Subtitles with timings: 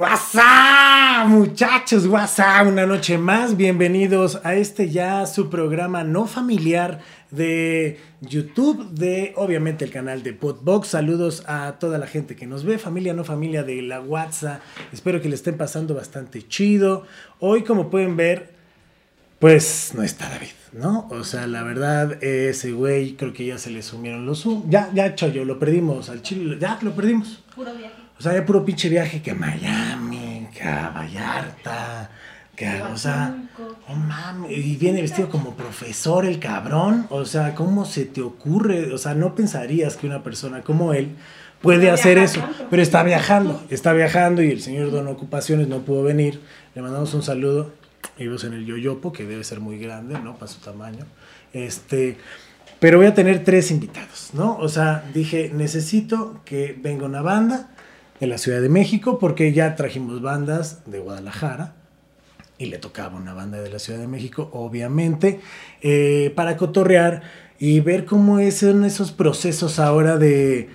[0.00, 3.54] WhatsApp, muchachos, WhatsApp, una noche más.
[3.54, 7.00] Bienvenidos a este ya su programa no familiar
[7.30, 10.88] de YouTube, de obviamente el canal de Podbox.
[10.88, 14.62] Saludos a toda la gente que nos ve, familia no familia de la WhatsApp.
[14.90, 17.04] Espero que le estén pasando bastante chido.
[17.38, 18.54] Hoy, como pueden ver,
[19.38, 21.08] pues no está David, ¿no?
[21.10, 24.48] O sea, la verdad, ese güey creo que ya se le sumieron los.
[24.66, 27.44] Ya, ya, Chayo, lo perdimos al chile, ya lo perdimos.
[27.54, 27.99] Puro viaje.
[28.20, 32.10] O sea, ya puro pinche viaje que a Miami, que a Vallarta,
[32.54, 33.34] que a, o sea,
[33.88, 38.92] oh mames, y viene vestido como profesor el cabrón, o sea, ¿cómo se te ocurre?
[38.92, 41.16] O sea, no pensarías que una persona como él
[41.62, 45.78] puede Está hacer eso, pero está viajando, está viajando y el señor Don Ocupaciones no
[45.78, 46.42] pudo venir.
[46.74, 47.72] Le mandamos un saludo,
[48.18, 50.34] vivimos en el Yoyopo, que debe ser muy grande, ¿no?
[50.34, 51.06] Para su tamaño.
[51.54, 52.18] Este,
[52.80, 54.58] pero voy a tener tres invitados, ¿no?
[54.58, 57.70] O sea, dije, necesito que venga una banda
[58.20, 61.74] de la Ciudad de México, porque ya trajimos bandas de Guadalajara,
[62.58, 65.40] y le tocaba una banda de la Ciudad de México, obviamente,
[65.80, 67.22] eh, para cotorrear
[67.58, 70.68] y ver cómo son esos procesos ahora de,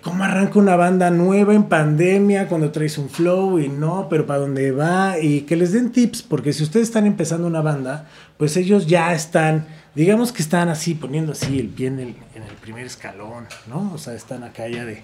[0.00, 4.40] cómo arranca una banda nueva en pandemia, cuando traes un flow y no, pero para
[4.40, 8.56] dónde va, y que les den tips, porque si ustedes están empezando una banda, pues
[8.56, 12.54] ellos ya están, digamos que están así, poniendo así el pie en el, en el
[12.62, 13.92] primer escalón, ¿no?
[13.92, 15.02] O sea, están acá ya de...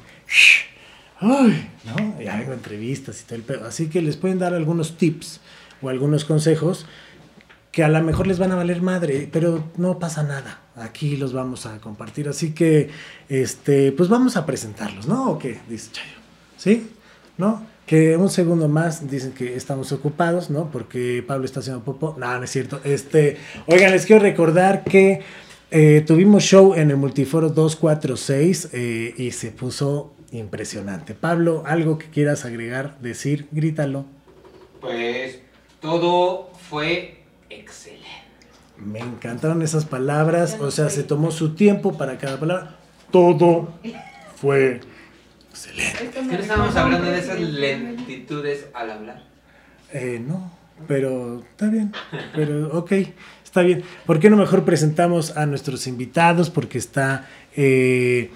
[1.19, 2.21] Ay, ¿no?
[2.21, 3.67] Ya hago entrevistas y todo el pedo.
[3.67, 5.41] Así que les pueden dar algunos tips
[5.83, 6.87] o algunos consejos
[7.73, 10.61] que a lo mejor les van a valer madre, pero no pasa nada.
[10.77, 12.27] Aquí los vamos a compartir.
[12.27, 12.89] Así que,
[13.29, 15.33] este, pues vamos a presentarlos, ¿no?
[15.33, 15.61] ¿O qué?
[15.69, 16.17] Dice Chayo.
[16.57, 16.91] ¿Sí?
[17.37, 17.63] ¿No?
[17.87, 20.71] Que un segundo más dicen que estamos ocupados, ¿no?
[20.71, 22.17] Porque Pablo está haciendo popo.
[22.19, 22.81] No, no es cierto.
[22.83, 23.37] Este,
[23.67, 25.21] oigan, les quiero recordar que
[25.71, 31.15] eh, tuvimos show en el Multiforo 246 eh, y se puso impresionante.
[31.15, 34.07] Pablo, algo que quieras agregar, decir, grítalo.
[34.81, 35.41] Pues
[35.81, 38.07] todo fue excelente.
[38.77, 42.77] Me encantaron esas palabras, o sea, se tomó su tiempo para cada palabra.
[43.11, 43.73] Todo
[44.37, 44.81] fue
[45.51, 46.11] excelente.
[46.13, 49.23] ¿Qué no estábamos hablando de esas lentitudes al hablar?
[49.93, 50.53] Eh, no,
[50.87, 51.93] pero está bien,
[52.35, 52.93] pero ok,
[53.43, 53.83] está bien.
[54.05, 56.51] ¿Por qué no mejor presentamos a nuestros invitados?
[56.51, 57.27] Porque está
[57.57, 58.31] eh,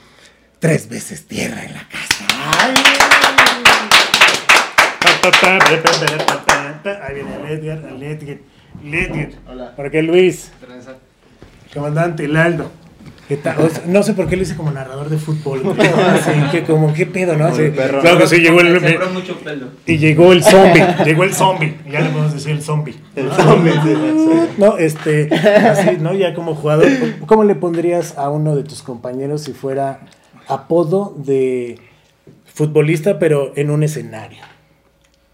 [0.60, 2.26] tres veces tierra en la casa.
[2.60, 2.74] ¡Ay!
[7.02, 8.38] Ahí viene el Edgar, el Edgar,
[8.84, 9.28] el Edgar.
[9.48, 9.74] Hola.
[9.74, 10.52] Por qué Luis,
[11.74, 12.70] comandante, el Aldo.
[13.26, 13.60] ¿Qué tal?
[13.60, 15.62] O sea, no sé por qué lo hice como narrador de fútbol.
[15.78, 17.50] Así que como, ¿qué pedo, no?
[17.52, 18.00] Perro.
[18.00, 19.68] claro que sí, llegó el, Sembró mucho pelo.
[19.86, 22.96] y llegó el zombie, llegó el zombie, ya le podemos decir el zombie.
[23.14, 24.50] El zombie, sí.
[24.58, 26.12] No, este, así, ¿no?
[26.12, 26.88] Ya como jugador,
[27.26, 30.00] ¿cómo le pondrías a uno de tus compañeros si fuera
[30.50, 31.78] apodo de
[32.52, 34.42] futbolista, pero en un escenario?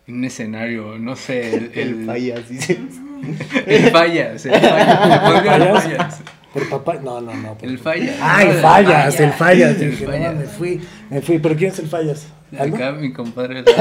[0.09, 2.79] Un escenario, no sé, el, El el, fallas, dice.
[3.67, 5.83] el fallas, el fallas, el ¿Fallas?
[5.85, 6.21] fallas,
[6.53, 7.55] Por papá, no, no, no.
[7.59, 8.17] por- el fallas.
[8.21, 9.81] Ah, el fallas, el fallas.
[9.81, 10.35] El Dije, no, fallas.
[10.37, 11.39] me fui, me fui.
[11.39, 12.27] ¿Pero quién es el fallas?
[12.59, 13.65] Acá mi compadre.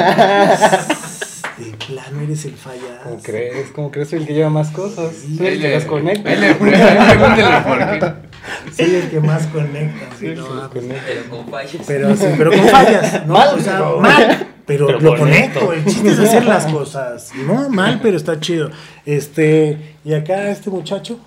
[1.57, 2.99] De plano eres el fallas.
[3.03, 3.71] ¿Cómo crees?
[3.71, 4.09] ¿Cómo crees?
[4.09, 5.13] Soy el que lleva más cosas.
[5.15, 6.29] Sí, Soy el que las conecta.
[6.29, 8.83] Ahí le ahí pregúntele por qué.
[8.83, 10.15] Soy el que más conecta.
[10.19, 11.03] sí, no, conecta.
[11.07, 11.81] Pero con fallas.
[11.87, 13.33] Pero, sí, pero con fallas, ¿no?
[13.33, 15.59] Mal, o sea, pero- mal, pero, pero lo conecto.
[15.65, 15.73] conecto.
[15.73, 17.31] El chiste es hacer las cosas.
[17.35, 18.69] No, mal, pero está chido.
[19.05, 21.19] Este, y acá este muchacho,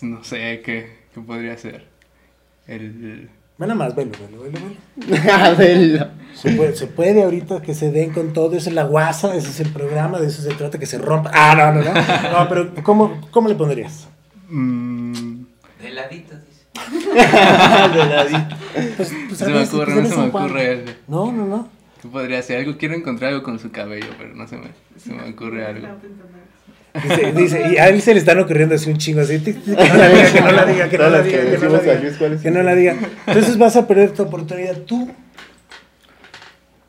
[0.00, 1.84] No sé qué, qué podría ser.
[2.66, 3.28] El.
[3.58, 4.58] Nada más, velo, velo, velo,
[5.06, 5.22] velo.
[5.32, 6.08] A verlo.
[6.34, 9.48] Se puede, se puede ahorita que se den con todo, eso es la guasa, ese
[9.48, 11.30] es el programa, de eso se trata, que se rompa.
[11.32, 11.94] Ah, no, no, no.
[12.38, 14.08] No, pero ¿cómo, cómo le pondrías?
[14.50, 15.12] mm,
[15.80, 16.66] De ladito, dice.
[17.14, 18.56] De ladito.
[18.96, 20.84] Pues, pues, se me ocurre, pues, no se me ocurre.
[21.08, 21.68] No, no, no.
[22.02, 22.58] ¿Qué podría ser?
[22.58, 24.66] Algo quiero encontrar algo con su cabello, pero no se me,
[24.98, 25.88] se me ocurre algo.
[27.02, 29.74] Dice, dice, y a él se le están ocurriendo así un chingo, así, que no
[29.76, 31.94] la diga, que no la diga, que no la diga, que no la diga.
[32.00, 32.96] Luis, ¿cuáles Que no la diga.
[33.26, 35.10] Entonces vas a perder tu oportunidad tú.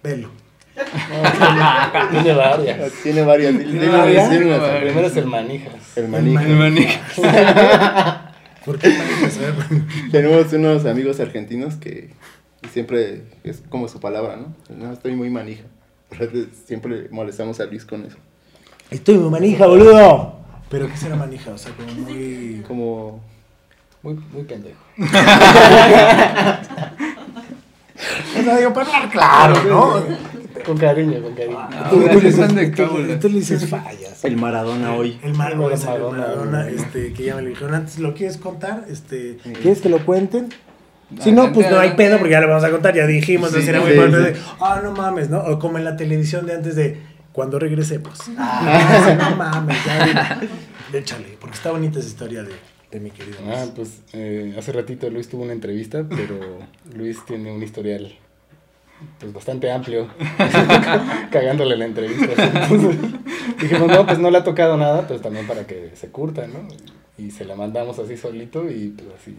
[0.04, 0.32] Velo.
[2.12, 2.92] Tiene varias.
[3.04, 3.56] Tiene varias.
[3.56, 5.98] Primero es el manijas.
[5.98, 6.44] El manija.
[6.44, 8.34] El manija.
[8.66, 9.40] ¿Por qué manijas?
[10.12, 12.12] Tenemos unos amigos argentinos que
[12.72, 14.56] siempre es como su palabra, ¿no?
[14.76, 15.64] No, estoy muy manija.
[16.66, 18.18] Siempre molestamos a Luis con eso.
[18.92, 20.36] Estoy muy manija, boludo.
[20.70, 21.52] ¿Pero qué será manija?
[21.52, 22.64] O sea, como muy...
[22.68, 23.22] Como.
[24.04, 24.78] Muy, muy pendejo.
[28.40, 30.04] O sea, digo, para hablar claro, ¿no?
[30.66, 31.58] Con cariño, con cariño.
[31.60, 32.20] Ah, Tú, tú
[32.76, 34.24] tú- tú le dices fallas.
[34.24, 35.20] El Maradona hoy.
[35.24, 36.18] El Mar- voy a hacer el Maradona.
[36.28, 38.00] Maradona, este, que ya me lo dijeron antes.
[38.00, 38.86] ¿Lo quieres contar?
[38.90, 40.50] Este, ¿Quieres que lo cuenten?
[41.22, 43.58] Si no, pues no hay pedo porque ya lo vamos a contar, ya dijimos, Sí,
[43.58, 44.24] muy sí, fuerte sí.
[44.24, 45.40] de, ah, no mames, ¿no?
[45.40, 47.02] O como en la televisión de antes de,
[47.38, 48.20] cuando regresemos.
[48.36, 50.42] Ah, no mames, ya.
[50.92, 52.54] Échale, porque está bonita esa historia de,
[52.90, 53.38] de mi querido.
[53.46, 53.72] Ah, Luis.
[53.76, 56.40] pues eh, hace ratito Luis tuvo una entrevista, pero
[56.96, 58.12] Luis tiene un historial
[59.20, 60.08] pues bastante amplio,
[61.32, 62.26] cagándole la entrevista.
[62.64, 62.98] Entonces,
[63.62, 66.68] dijimos, no, pues no le ha tocado nada, pues también para que se curta, ¿no?
[67.20, 69.38] Y se la mandamos así solito y pues así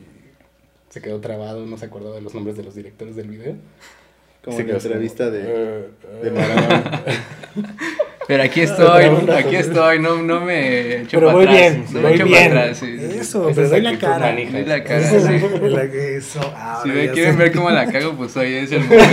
[0.89, 3.57] se quedó trabado, no se acordaba de los nombres de los directores del video.
[4.45, 5.89] Como la entrevista como, de, eh,
[6.23, 6.31] de eh.
[6.31, 7.03] Maradona.
[8.27, 11.61] Pero aquí estoy, aquí estoy, no, no me echo Pero para voy atrás.
[11.73, 12.49] bien, no me voy bien.
[12.51, 13.19] para atrás, sí, sí, sí.
[13.21, 14.33] Eso, pero es doy la cara.
[14.35, 15.69] Doy la cara, Eso, sí.
[15.71, 17.39] la que- eso, ahora Si me quieren sé.
[17.39, 19.07] ver cómo la cago, pues hoy es el momento.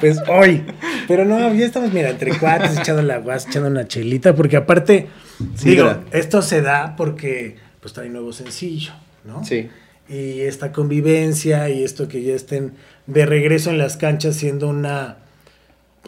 [0.00, 0.62] Pues hoy.
[1.08, 5.08] Pero no, ya estamos, mira, entre cuates, echando la guas, echando una chelita, porque aparte,
[5.56, 6.02] Sí, digo, ¿verdad?
[6.12, 8.92] esto se da porque pues trae nuevo sencillo,
[9.24, 9.44] ¿no?
[9.44, 9.68] Sí.
[10.08, 12.72] Y esta convivencia y esto que ya estén
[13.06, 15.16] de regreso en las canchas siendo una,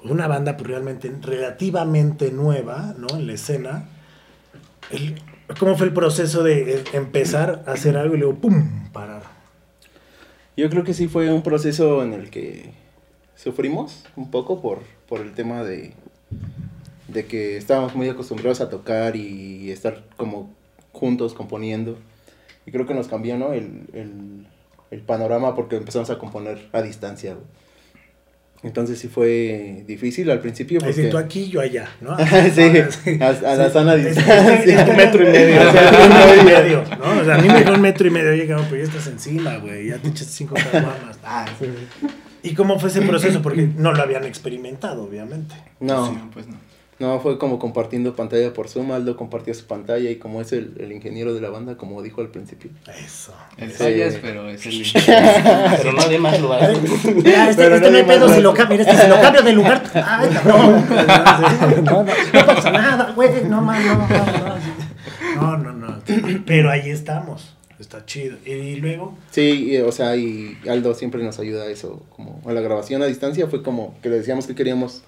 [0.02, 3.16] una banda pues, realmente relativamente nueva, ¿no?
[3.16, 3.88] En la escena.
[5.58, 9.22] ¿Cómo fue el proceso de eh, empezar a hacer algo y luego, ¡pum!, parar?
[10.56, 12.72] Yo creo que sí fue un proceso en el que
[13.34, 15.94] sufrimos un poco por, por el tema de,
[17.08, 20.50] de que estábamos muy acostumbrados a tocar y estar como
[20.92, 21.98] juntos componiendo.
[22.66, 23.52] Y creo que nos cambió, ¿no?
[23.52, 24.46] El, el,
[24.90, 27.36] el panorama porque empezamos a componer a distancia.
[28.64, 30.80] Entonces sí fue difícil al principio.
[30.80, 30.94] Porque...
[30.94, 32.16] sí, tú aquí, yo allá, ¿no?
[32.54, 34.86] sí, a, a la sana distancia.
[34.90, 35.60] un metro y medio.
[35.68, 37.20] o sea, un metro y medio, ¿no?
[37.20, 38.30] O sea, a mí me dio un metro y medio.
[38.30, 39.88] Oye, cabrón, pero ya estás encima, güey.
[39.88, 41.18] Ya te echaste cinco caguamas.
[41.22, 41.46] Ah,
[42.42, 43.42] ¿Y cómo fue ese proceso?
[43.42, 45.54] Porque no lo habían experimentado, obviamente.
[45.80, 46.06] No.
[46.08, 46.56] Sí, pues no.
[47.00, 50.74] No, fue como compartiendo pantalla por Zoom, Aldo compartió su pantalla y como es el,
[50.78, 52.70] el ingeniero de la banda, como dijo al principio.
[53.04, 53.34] Eso.
[53.56, 53.76] El Sí.
[53.78, 54.84] fallas, pero es el
[55.76, 56.80] Pero nadie más lo hace.
[57.14, 58.80] Mira, este, Pero este no hay pedo más si lo cambio.
[58.80, 59.82] Este, si lo cambio de lugar.
[59.94, 60.86] Ay, cabrón.
[61.84, 63.44] No, no, no pasa nada, güey.
[63.44, 65.56] No, man, no, no, no.
[65.56, 66.02] No, no, no.
[66.46, 67.54] Pero ahí estamos.
[67.80, 68.36] Está chido.
[68.46, 72.52] Y luego, Sí, y, o sea, y Aldo siempre nos ayuda a eso, como a
[72.52, 75.02] la grabación a distancia fue como que le decíamos que queríamos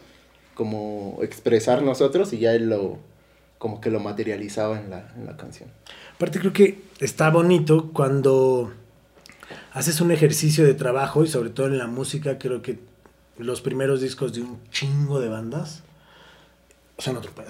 [0.57, 2.99] como expresar nosotros y ya él lo
[3.59, 5.71] como que lo materializaba en la, en la canción.
[6.17, 8.73] aparte creo que está bonito cuando
[9.73, 12.79] haces un ejercicio de trabajo y sobre todo en la música, creo que
[13.39, 15.83] los primeros discos de un chingo de bandas
[16.99, 17.49] son otro pedo.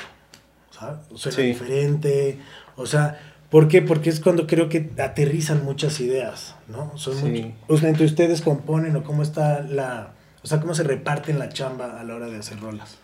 [0.70, 0.98] ¿sabes?
[1.14, 1.42] Suena Sí.
[1.44, 2.38] diferente.
[2.76, 3.18] O sea,
[3.50, 3.80] ¿por qué?
[3.82, 6.96] Porque es cuando creo que aterrizan muchas ideas, ¿no?
[6.98, 7.24] Son Sí.
[7.24, 10.12] mucho- o sea, entre ustedes componen o cómo está la...
[10.46, 12.98] O sea, cómo se reparten la chamba a la hora de hacer rolas.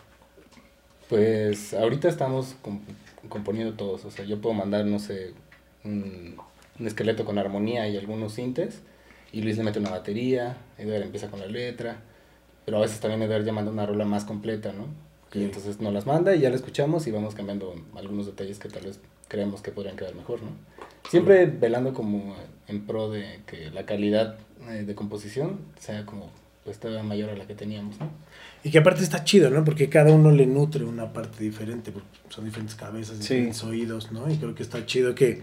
[1.08, 2.82] Pues ahorita estamos com-
[3.28, 4.04] componiendo todos.
[4.04, 5.34] O sea, yo puedo mandar, no sé,
[5.82, 6.36] un,
[6.78, 8.82] un esqueleto con armonía y algunos sintes.
[9.32, 11.96] Y Luis le mete una batería, Edgar empieza con la letra.
[12.64, 14.86] Pero a veces también Edgar ya manda una rola más completa, ¿no?
[15.32, 18.68] Y entonces nos las manda y ya la escuchamos y vamos cambiando algunos detalles que
[18.68, 20.50] tal vez creemos que podrían quedar mejor, ¿no?
[21.10, 22.36] Siempre velando como
[22.68, 24.36] en pro de que la calidad
[24.68, 26.30] eh, de composición sea como
[26.64, 28.10] pues todavía mayor a la que teníamos, ¿no?
[28.64, 29.64] Y que aparte está chido, ¿no?
[29.64, 33.34] Porque cada uno le nutre una parte diferente, porque son diferentes cabezas, Sí.
[33.34, 34.30] diferentes oídos, ¿no?
[34.30, 35.42] Y creo que está chido que...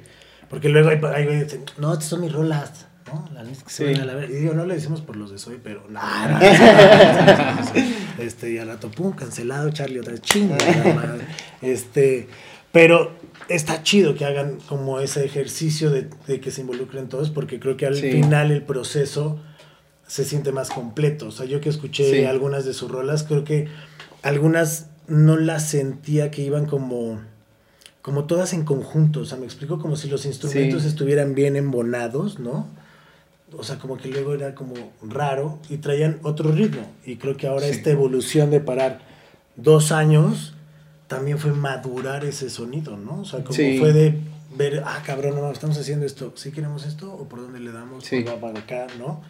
[0.49, 3.27] Porque luego hay, hay güeyes que dicen, no, estas son mis rolas, ¿no?
[3.33, 3.91] La neta es que se Sí.
[3.93, 4.29] van a la ver.
[4.31, 6.39] Y digo, no le decimos por los de Soy, pero nada.
[8.17, 10.55] No, este, y al rato, pum, cancelado, Charlie, otra vez, chinga,
[10.95, 11.25] madre.
[11.61, 12.27] Este,
[12.71, 13.11] pero
[13.47, 17.77] está chido que hagan como ese ejercicio de, de que se involucren todos, porque creo
[17.77, 18.09] que al Sí.
[18.11, 19.39] final el proceso
[20.09, 21.27] se siente más completo.
[21.27, 22.25] O sea, yo que escuché Sí.
[22.25, 23.67] algunas de sus rolas, creo que
[24.23, 27.19] algunas no las sentía que iban como
[28.01, 30.87] como todas en conjunto, o sea, me explico como si los instrumentos Sí.
[30.87, 32.65] estuvieran bien embonados, ¿no?
[33.55, 34.73] O sea, como que luego era como
[35.03, 36.81] raro y traían otro ritmo.
[37.05, 37.71] Y creo que ahora Sí.
[37.71, 39.01] esta evolución de parar
[39.57, 40.53] dos años
[41.07, 43.21] también fue madurar ese sonido, ¿no?
[43.21, 44.15] O sea, como fue de
[44.55, 48.05] ver, ah, cabrón, no, estamos haciendo esto, ¿sí queremos esto o por dónde le damos?
[48.05, 48.23] Sí.
[48.23, 49.21] ¿O va para acá, ¿no?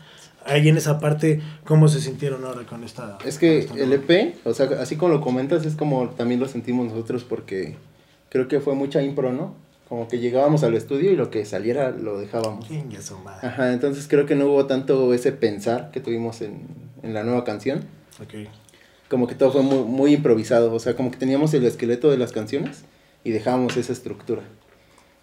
[0.45, 3.17] Ahí en esa parte, ¿cómo se sintieron ahora con esta?
[3.25, 3.93] Es que esta el?
[3.93, 7.75] EP, o sea, así como lo comentas, es como también lo sentimos nosotros porque
[8.29, 9.55] creo que fue mucha impro, ¿no?
[9.87, 12.67] Como que llegábamos al estudio y lo que saliera lo dejábamos.
[13.41, 16.67] Ajá, entonces creo que no hubo tanto ese pensar que tuvimos en,
[17.01, 17.85] en la nueva canción.
[18.21, 18.47] Ok.
[19.09, 22.17] Como que todo fue muy, muy improvisado, o sea, como que teníamos el esqueleto de
[22.17, 22.83] las canciones
[23.23, 24.43] y dejábamos esa estructura.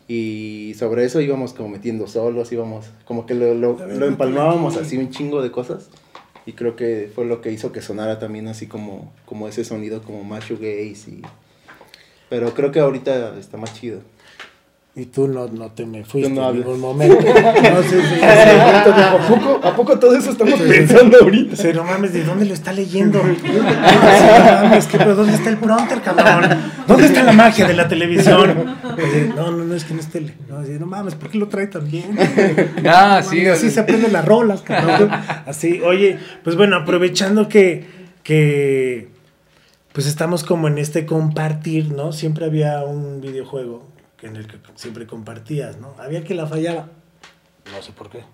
[0.09, 4.97] Y sobre eso íbamos como metiendo solos, íbamos como que lo, lo, lo empalmábamos así
[4.97, 5.89] un chingo de cosas.
[6.47, 10.03] Y creo que fue lo que hizo que sonara también así como, como ese sonido
[10.03, 11.23] como más shoegaze y...
[12.29, 14.01] Pero creo que ahorita está más chido.
[14.99, 17.19] Y tú no, no te me fuiste no en ningún momento.
[17.27, 21.55] No, sí, sí, ¿A poco, ¿A poco todo eso estamos pensando ahorita?
[21.55, 23.23] Sí, no mames, ¿de dónde lo está leyendo?
[23.23, 26.63] No mames, ¿qué, pero ¿dónde está el pronter, cabrón?
[26.87, 28.77] ¿Dónde está la magia de la televisión?
[29.35, 30.35] No, no, no, es que no es tele.
[30.49, 32.17] No, así, no mames, ¿por qué lo trae tan bien?
[32.87, 35.11] Ah, sí, Mames, así se sea, aprenden las rolas, cabrón.
[35.47, 37.87] Así, oye, pues bueno, aprovechando que,
[38.23, 39.09] que
[39.93, 42.13] pues estamos como en este compartir, ¿no?
[42.13, 45.95] Siempre había un videojuego que en el que siempre compartías, ¿no?
[45.99, 46.89] Había que la fallaba.
[47.73, 48.25] No sé por qué.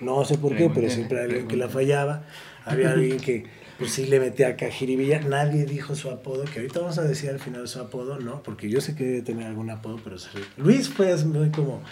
[0.00, 2.24] No sé por qué, pero siempre había alguien que la fallaba.
[2.64, 3.44] Había alguien que
[3.78, 5.20] pues sí le metía acá jiribilla.
[5.20, 8.42] Nadie dijo su apodo, que ahorita vamos a decir al final su apodo, ¿no?
[8.42, 10.16] Porque yo sé que debe tener algún apodo, pero
[10.56, 11.82] Luis fue muy como...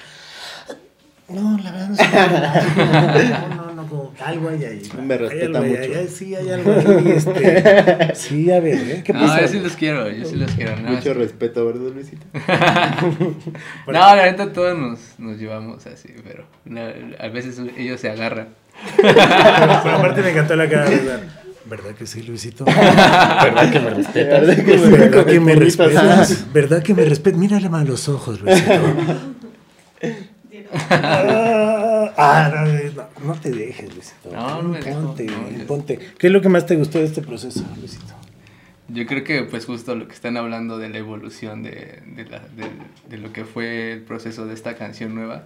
[1.29, 2.05] No, la verdad no sé.
[3.49, 4.83] No, no, no, como que algo hay ahí.
[5.07, 5.81] Me Hay respeta algo mucho.
[5.99, 7.13] hay- sí, hay algo ahí.
[7.17, 9.03] Este, sí, a ver, ¿eh?
[9.05, 9.41] ¿Qué No, pasa?
[9.43, 10.77] yo sí los quiero, yo sí los quiero.
[10.77, 12.27] Mucho respeto, ¿verdad, Luisito?
[13.87, 16.93] No, la neta todos nos, nos llevamos así, pero la-
[17.25, 18.49] a veces ellos se agarran.
[18.97, 21.21] Pero, pero aparte me encantó la cara de verdad.
[21.65, 22.65] ¿Verdad que sí, Luisito?
[22.65, 24.41] ¿Verdad que me respetas?
[24.47, 25.87] ¿Verdad que me- ¿Verdad que me Bonitas.
[25.87, 26.53] respetas?
[26.53, 27.39] ¿Verdad que me respetas?
[27.39, 28.73] Mírale más los ojos, Luisito.
[30.91, 34.31] Ah, ah, no, no, te dejes, Luisito.
[34.33, 35.99] No, no Ponte, no, ponte.
[36.19, 38.15] ¿Qué es lo que más te gustó de este proceso, Luisito?
[38.89, 42.41] Yo creo que pues justo lo que están hablando de la evolución de, de, la-
[42.41, 42.71] de-
[43.09, 45.45] de lo que fue el proceso de esta canción nueva.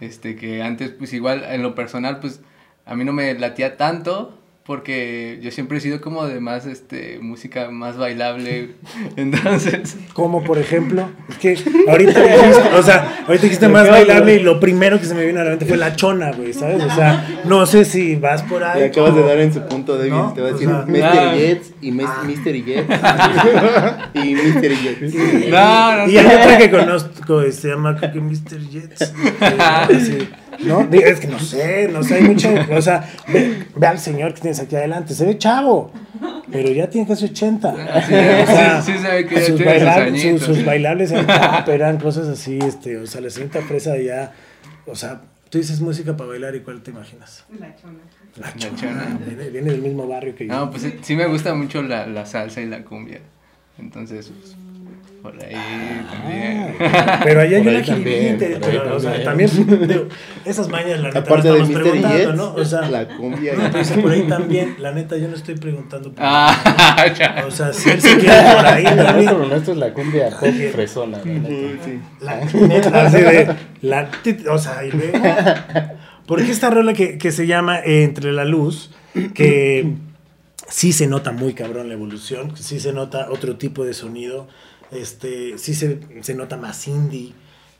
[0.00, 2.40] Este que antes pues igual en lo personal pues
[2.86, 4.38] a mí no me latía tanto
[4.72, 8.70] porque yo siempre he sido como de más este música más bailable.
[9.16, 11.58] Entonces, Como por ejemplo, es que
[11.90, 15.40] ahorita dijiste, o sea, ahorita dijiste más bailable y lo primero que se me vino
[15.40, 16.82] a la mente fue la chona, güey, ¿sabes?
[16.82, 18.80] O sea, no sé si vas por ahí.
[18.80, 20.14] Le acabas de dar en su punto débil.
[20.14, 20.32] ¿No?
[20.32, 21.36] Te va a O decir sea- Mr.
[21.36, 22.22] Jets y mes- Ah.
[22.24, 22.64] Mr.
[22.64, 22.88] Jets.
[24.24, 24.70] y Mr.
[24.70, 25.14] Jets.
[25.50, 28.58] no, no, Y hay otra que conozco, se llama creo que Mr.
[28.70, 29.12] Jets.
[30.00, 30.28] Sí,
[30.60, 30.80] ¿No?
[30.92, 32.48] Es que no sé, no sé, hay mucho.
[32.76, 35.90] O sea, ve, ve al señor que tienes aquí adelante, se ve chavo,
[36.50, 37.72] pero ya tiene casi 80.
[38.06, 41.12] Sí, O sea, sí, sí se ve que ya sus, bailables, sus- bailables
[41.68, 44.32] eran cosas así, este, o sea, la señorita fresa ya,
[44.86, 47.44] o sea, tú dices música para bailar y cuál te imaginas.
[47.58, 47.98] La chona.
[48.36, 48.76] La chona.
[48.80, 49.18] chona.
[49.26, 50.52] Viene, viene del mismo barrio que yo.
[50.54, 53.20] No, pues sí, sí me gusta mucho la, la salsa y la cumbia.
[53.78, 54.54] Entonces, pues,
[55.22, 55.54] por ahí
[56.10, 56.76] también.
[56.80, 59.50] Ah, pero allá hay Por una ahí también, jiribilla, por ahí pero, o sea, también.
[59.50, 60.04] también, digo,
[60.44, 61.82] esas mañas, la neta, Aparte no de estamos Mr.
[61.90, 62.54] preguntando, Jets, ¿no?
[62.54, 63.52] O sea, la cumbia.
[63.54, 67.44] no, pero dice por ahí también, la neta, yo no estoy preguntando por Ah, ya.
[67.46, 69.48] O sea, si él se quiere por ahí, también.
[69.48, 71.84] nuestro es la cumbia pop fresona, la neta.
[71.84, 72.00] Sí.
[72.20, 75.18] La neta, así de, la, tit- o sea, y luego,
[76.26, 78.90] porque esta rola que, que se llama eh, Entre la Luz,
[79.34, 79.92] que
[80.68, 84.48] sí se nota muy cabrón la evolución, sí se nota otro tipo de sonido,
[84.92, 87.32] este, sí se, se nota más indie,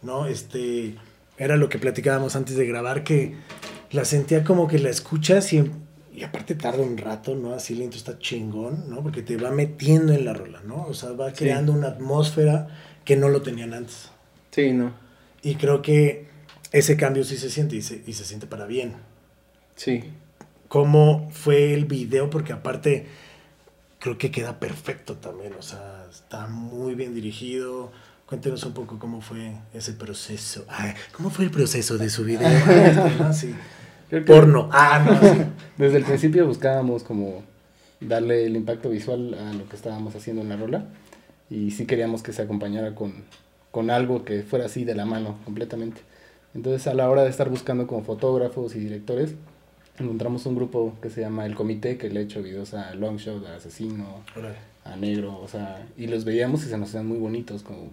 [0.03, 0.27] ¿no?
[0.27, 0.97] Este,
[1.39, 3.35] era lo que platicábamos antes de grabar, que
[3.91, 5.71] la sentía como que la escuchas y,
[6.15, 7.55] y aparte tarda un rato, ¿no?
[7.55, 9.03] Así el intro está chingón, ¿no?
[9.03, 10.85] Porque te va metiendo en la rola, ¿no?
[10.87, 11.37] O sea, va Sí.
[11.37, 12.69] creando una atmósfera
[13.05, 14.11] que no lo tenían antes.
[14.51, 14.93] Sí, no.
[15.43, 16.29] Y creo que
[16.71, 18.95] ese cambio sí se siente y se, y se siente para bien.
[19.77, 20.05] Sí.
[20.69, 22.31] ¿Cómo fue el video?
[22.31, 23.07] Porque aparte
[23.99, 25.53] creo que queda perfecto también.
[25.59, 27.91] O sea, está muy bien dirigido.
[28.27, 30.65] Cuéntenos un poco cómo fue ese proceso.
[30.69, 32.49] Ay, ¿Cómo fue el proceso de su video?
[33.21, 34.69] Ah, este, Porno.
[34.73, 35.19] Ah, no.
[35.21, 35.43] sí.
[35.79, 37.43] Desde el principio buscábamos como
[37.99, 40.85] darle el impacto visual a lo que estábamos haciendo en la rola
[41.49, 43.15] y sí queríamos que se acompañara con,
[43.71, 46.03] con algo que fuera así de la mano completamente.
[46.55, 49.35] Entonces a la hora de estar buscando como fotógrafos y directores,
[49.99, 53.47] encontramos un grupo que se llama El Comité, que le ha hecho videos a Longshot,
[53.47, 54.25] a Asesino.
[54.85, 57.91] A Negro, o sea, y los veíamos y se nos hacían muy bonitos, como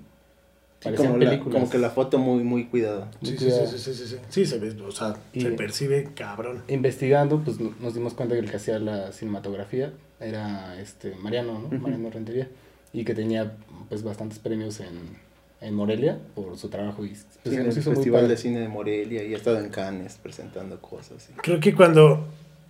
[0.82, 1.60] Sí, parecían como, la, películas.
[1.60, 3.12] como que la foto muy, muy cuidada.
[3.22, 3.68] Sí, Muy sí, cuidado.
[3.68, 4.16] sí, sí, sí, sí.
[4.30, 6.64] Sí, se ve, o sea, Y- se percibe cabrón.
[6.70, 9.92] investigando, pues no- nos dimos cuenta que el que hacía la cinematografía
[10.22, 11.78] era este Mariano, ¿no?
[11.80, 12.48] Mariano Rentería,
[12.94, 13.52] y que tenía
[13.90, 15.18] pues bastantes premios en,
[15.60, 18.70] en Morelia por su trabajo y pues, Sí, en nos el Festival de Cine de
[18.70, 21.30] Morelia y ha estado en Cannes presentando cosas.
[21.44, 22.26] Creo que cuando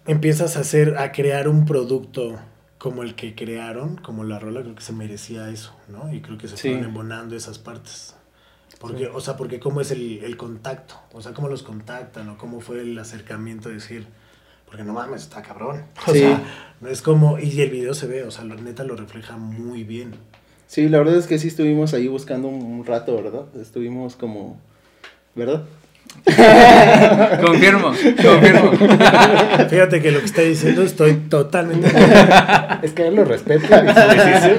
[0.07, 2.39] empiezas a hacer, a crear un producto
[2.79, 6.12] como el que crearon, como la rola, creo que se merecía eso, ¿no?
[6.12, 6.69] Y creo que se Sí.
[6.69, 8.15] fueron embonando esas partes.
[8.79, 12.38] Porque, o sea, porque cómo es el, el contacto, o sea, cómo los contactan, o
[12.38, 14.07] cómo fue el acercamiento de decir,
[14.65, 15.83] porque no mames, está cabrón.
[16.07, 16.19] O Sí.
[16.19, 16.43] sea,
[16.81, 19.83] no es como, y el video se ve, o sea, la neta lo refleja muy
[19.83, 20.13] bien.
[20.67, 23.53] Sí, la verdad es que sí estuvimos ahí buscando un, un rato, ¿verdad?
[23.55, 24.59] Estuvimos como...
[25.36, 25.65] ¿Verdad?
[27.46, 27.88] confirmo,
[28.22, 28.72] confirmo.
[29.70, 31.88] Fíjate que lo que está diciendo estoy totalmente.
[32.82, 34.58] Es que él lo respeta y su decisión,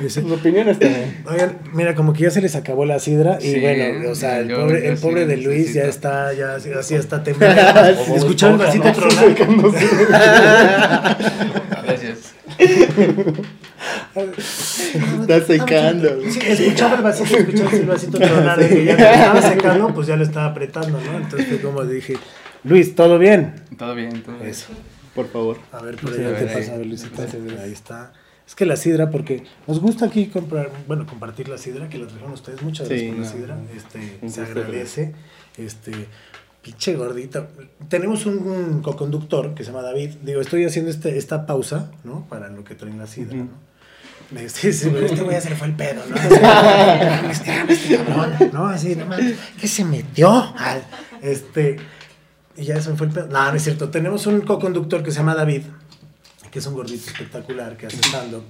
[0.00, 1.22] Dice, sus opiniones también.
[1.26, 4.40] Oigan, mira, como que ya se les acabó la sidra y Sí, bueno, o sea,
[4.40, 7.22] el yo- pobre, yo el sí pobre de Luis ya está, ya así, así está
[7.22, 7.60] temblando.
[7.88, 8.92] Esponja, ¿no?
[8.92, 9.32] tronar.
[11.84, 12.34] Gracias.
[15.20, 16.08] Está secando.
[16.30, 20.16] Sí, escuchaba el vasito, escuchaba el vasito tronar, de que ya estaba secando, pues ya
[20.16, 21.18] lo estaba apretando, ¿no?
[21.18, 22.16] Entonces fue como dije,
[22.64, 23.54] Luis, ¿todo bien?
[23.78, 24.48] Todo bien, todo bien.
[24.48, 24.68] Eso.
[25.14, 25.58] Por favor.
[25.72, 27.22] A ver, por Sí, ahí a ver, pasa, Luisito.
[27.62, 28.12] Ahí está.
[28.46, 32.06] Es que la sidra, porque nos gusta aquí comprar, bueno, compartir la sidra que la
[32.06, 32.62] trajeron ustedes.
[32.62, 33.56] Muchas gracias Sí, por la no, sidra.
[33.56, 33.62] no.
[33.76, 35.14] Este, se agradece.
[35.56, 35.92] Este,
[36.62, 37.48] pinche gordita.
[37.88, 40.10] Tenemos un, un coconductor que se llama David.
[40.22, 42.26] Digo, estoy haciendo este, esta pausa, ¿no?
[42.28, 43.36] Para lo que traen la sidra.
[43.36, 43.71] ¿no?
[44.34, 46.16] Me pero este güey ya se le fue el pedo, ¿no?
[47.30, 48.66] Este, este cabrón, ¿no?
[48.66, 50.30] Así, no mames, ¿qué se metió?
[50.30, 50.82] Al,
[51.20, 51.76] este,
[52.56, 53.26] y ya se me fue el pedo.
[53.26, 53.90] No, no es cierto.
[53.90, 55.62] Tenemos un co-conductor que se llama David,
[56.50, 58.44] que es un gordito espectacular, que hace stand-up.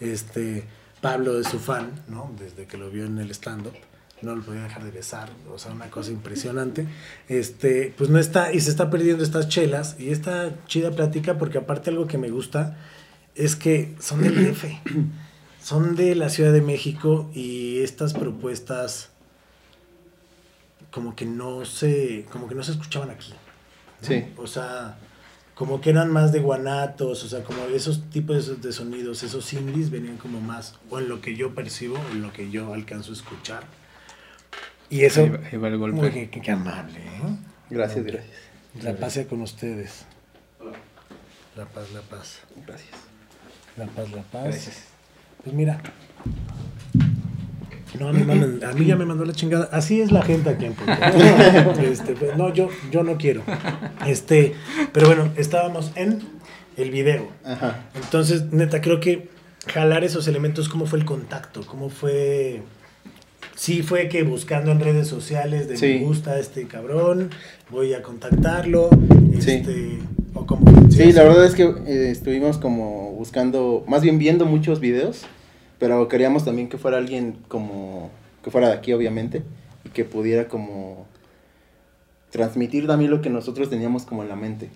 [0.00, 0.64] Este,
[1.02, 2.32] Pablo es su fan, ¿no?
[2.38, 3.74] Desde que lo vio en el stand-up.
[4.22, 6.86] No lo podía dejar de besar, o sea, una cosa impresionante.
[7.28, 11.58] Este, pues no está, y se está perdiendo estas chelas y esta chida plática, porque
[11.58, 12.76] aparte algo que me gusta
[13.34, 14.64] es que son del DF,
[15.62, 19.10] son de la Ciudad de México y estas propuestas
[20.90, 23.30] como que no se, como que no se escuchaban aquí.
[23.30, 24.06] ¿no?
[24.06, 24.24] Sí.
[24.36, 24.98] O sea,
[25.54, 29.90] como que eran más de guanatos, o sea, como esos tipos de sonidos, esos indies
[29.90, 33.10] venían como más, o en lo que yo percibo, o en lo que yo alcanzo
[33.10, 33.64] a escuchar.
[34.88, 36.30] Y eso, Ahí va, ahí va el Uy, golpe.
[36.30, 37.36] qué, qué amable, ¿eh?
[37.70, 38.36] Gracias, gracias.
[38.82, 40.06] La paz sea con ustedes.
[41.56, 42.38] La paz, la paz.
[42.64, 42.96] Gracias.
[43.78, 44.44] La paz, la paz.
[44.44, 44.76] Gracias.
[45.42, 45.80] Pues mira.
[47.98, 48.22] No, a mí,
[48.64, 49.68] a mí ya me mandó la chingada.
[49.72, 50.74] Así es la gente aquí en.
[51.84, 53.42] Este, pues, no, yo, yo no quiero.
[54.06, 54.54] Este,
[54.92, 56.20] pero bueno, estábamos en
[56.76, 57.28] el video.
[57.44, 57.84] Ajá.
[57.94, 59.28] Entonces, neta, creo que
[59.72, 61.64] jalar esos elementos, ¿cómo fue el contacto?
[61.66, 62.62] ¿Cómo fue...?
[63.56, 65.86] Sí fue que buscando en redes sociales de Sí.
[65.86, 67.30] me gusta este cabrón,
[67.70, 68.88] voy a contactarlo,
[69.40, 69.50] Sí.
[69.50, 69.98] este,
[70.34, 70.77] o como...
[70.98, 75.26] Sí, la verdad es que eh, estuvimos como buscando, más bien viendo muchos videos,
[75.78, 78.10] pero queríamos también que fuera alguien como,
[78.42, 79.44] que fuera de aquí obviamente,
[79.84, 81.06] y que pudiera como
[82.30, 84.70] transmitir también lo que nosotros teníamos como en la mente.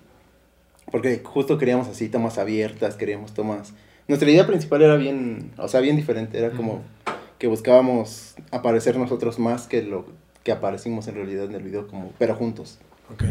[0.93, 3.75] Porque justo queríamos así tomas abiertas, queríamos tomas...
[4.07, 6.83] Nuestra idea principal era bien, o sea, bien diferente, era como
[7.41, 10.07] que buscábamos aparecer nosotros más que lo
[10.45, 12.79] que aparecimos en realidad en el video, como, pero juntos.
[13.13, 13.25] Ok.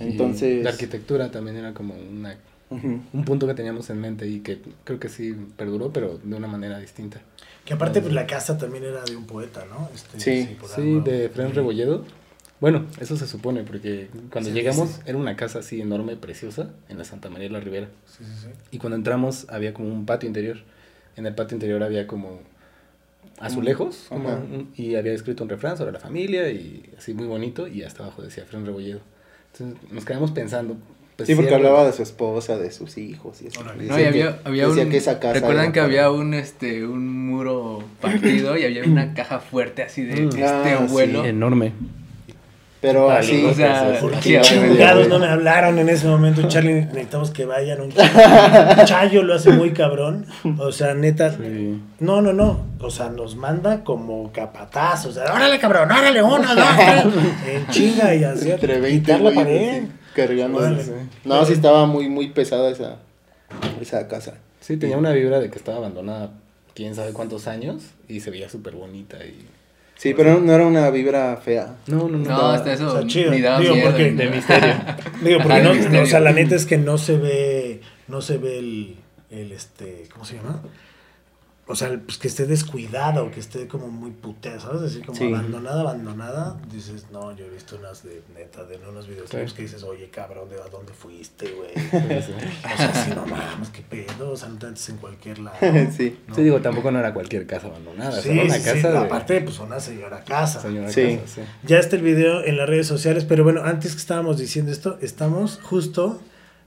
[0.00, 0.64] Entonces...
[0.64, 2.36] La arquitectura también era como una,
[2.70, 3.00] Ujú.
[3.12, 6.48] un punto que teníamos en mente y que creo que sí perduró, pero de una
[6.48, 7.20] manera distinta.
[7.64, 9.88] Que aparte, pues la casa también era de un poeta, ¿no?
[9.94, 12.04] Este, Sí, Sí, algo- de Fren Rebolledo.
[12.60, 15.00] Bueno, eso se supone, porque cuando Sí, llegamos sí.
[15.06, 17.88] era una casa así enorme, preciosa, en la Santa María de la Ribera.
[18.06, 18.48] Sí, sí, sí.
[18.70, 20.58] Y cuando entramos había como un patio interior.
[21.16, 22.40] En el patio interior había como
[23.38, 24.38] azulejos como
[24.76, 28.22] y había escrito un refrán sobre la familia y así muy bonito y hasta abajo
[28.22, 29.00] decía Fren Rebolledo.
[29.52, 30.76] Entonces nos quedamos pensando.
[31.16, 33.62] pues, Sí, porque hablaba de su esposa, de sus hijos y eso.
[33.62, 34.90] No, y había, que- había decía un...
[34.90, 38.84] que esa casa ¿Recuerdan era que para- había un, este, un muro partido y había
[38.84, 40.28] una caja fuerte así de, Mm.
[40.28, 40.92] este Ah, sí.
[40.92, 41.24] vuelo?
[41.26, 41.72] enorme.
[42.80, 43.44] Pero Para así...
[43.44, 44.68] O sea, ¿Por sí, qué obviamente.
[44.68, 46.48] chingados no me hablaron en ese momento?
[46.48, 47.80] Charlie, necesitamos que vayan.
[47.82, 47.92] Un
[48.84, 50.26] Chayo lo hace muy cabrón.
[50.58, 51.30] O sea, neta.
[51.36, 51.80] Sí.
[51.98, 52.64] No, no, no.
[52.80, 55.04] O sea, nos manda como capataz.
[55.06, 57.14] O sea, órale, cabrón, órale, uno, dos.
[57.46, 58.50] En chinga y así.
[58.50, 59.82] Entre 20 quitar la pared.
[59.82, 60.58] así, cargando.
[60.58, 60.84] Órale.
[61.24, 62.96] No, sí estaba muy, muy pesada esa,
[63.80, 64.34] esa casa.
[64.60, 66.30] Sí, tenía una vibra de que estaba abandonada
[66.74, 69.46] quién sabe cuántos años y se veía súper bonita y...
[70.00, 71.74] Sí, pero no era una vibra fea.
[71.86, 72.24] No, no, no.
[72.30, 73.30] No, hasta eso Está chido.
[73.32, 73.90] ni daba Digo, miedo.
[73.90, 74.74] porque- de misterio.
[75.22, 78.22] Digo, porque Ajá, no, no, o sea, la neta es que no se ve, no
[78.22, 78.96] se ve el,
[79.30, 80.62] el este, ¿cómo se llama?
[81.70, 84.82] O sea, pues que esté descuidada o que esté como muy putea, ¿sabes?
[84.82, 85.24] Así como Sí.
[85.32, 86.56] abandonada, abandonada.
[86.72, 89.36] Dices, no, yo he visto unas de neta, de unos videos Sí.
[89.54, 91.70] que dices, oye, cabrón, ¿de a dónde fuiste, güey?
[92.20, 92.32] Sí.
[92.64, 95.56] O sea, sí, no mames, qué pedo, o sea, no te metes en cualquier lado.
[95.96, 96.18] sí.
[96.28, 96.34] ¿no?
[96.34, 98.20] Sí, digo, tampoco no era cualquier casa abandonada.
[98.20, 98.98] Sí, era una casa de...
[98.98, 100.60] Aparte, pues una señora casa.
[100.60, 101.16] Señora Sí.
[101.20, 101.40] casa, sí.
[101.66, 104.98] Ya está el video en las redes sociales, pero bueno, antes que estábamos diciendo esto,
[105.00, 106.20] estamos justo.